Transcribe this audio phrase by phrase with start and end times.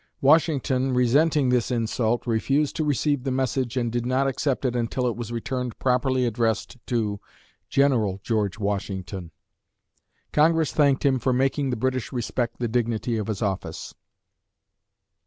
[0.19, 5.05] Washington, resenting this insult, refused to receive the message and did not accept it until
[5.05, 7.19] it was returned properly addressed to
[7.69, 9.29] "General George Washington."
[10.33, 13.93] Congress thanked him for making the British respect the dignity of his office.